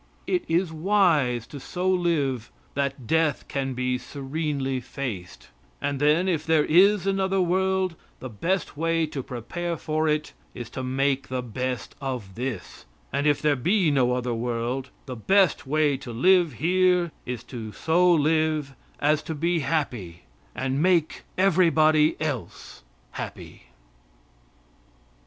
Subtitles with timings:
[0.25, 6.43] It is wise to so live that death can be serenely faced, and then, if
[6.43, 11.43] there is another world, the best way to prepare for it is to make the
[11.43, 16.53] best of this; and if there be no other world, the best way to live
[16.53, 20.23] here is to so live as to be happy
[20.55, 22.81] and make everybody else
[23.11, 23.65] happy.